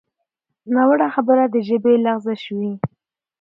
[0.73, 2.73] ناوړه خبره د ژبې لغزش وي